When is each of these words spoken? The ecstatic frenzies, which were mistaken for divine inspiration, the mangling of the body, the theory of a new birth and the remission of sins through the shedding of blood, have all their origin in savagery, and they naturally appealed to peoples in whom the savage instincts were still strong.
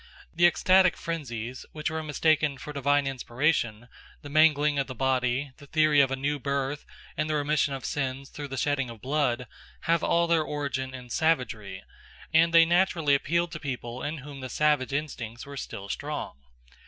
The 0.33 0.47
ecstatic 0.47 0.97
frenzies, 0.97 1.63
which 1.73 1.91
were 1.91 2.01
mistaken 2.01 2.57
for 2.57 2.73
divine 2.73 3.05
inspiration, 3.05 3.87
the 4.23 4.31
mangling 4.31 4.79
of 4.79 4.87
the 4.87 4.95
body, 4.95 5.51
the 5.57 5.67
theory 5.67 6.01
of 6.01 6.09
a 6.09 6.15
new 6.15 6.39
birth 6.39 6.87
and 7.15 7.29
the 7.29 7.35
remission 7.35 7.75
of 7.75 7.85
sins 7.85 8.29
through 8.31 8.47
the 8.47 8.57
shedding 8.57 8.89
of 8.89 8.99
blood, 8.99 9.45
have 9.81 10.03
all 10.03 10.25
their 10.25 10.41
origin 10.41 10.95
in 10.95 11.11
savagery, 11.11 11.83
and 12.33 12.51
they 12.51 12.65
naturally 12.65 13.13
appealed 13.13 13.51
to 13.51 13.59
peoples 13.59 14.05
in 14.07 14.17
whom 14.17 14.39
the 14.39 14.49
savage 14.49 14.91
instincts 14.91 15.45
were 15.45 15.55
still 15.55 15.87
strong. 15.87 16.33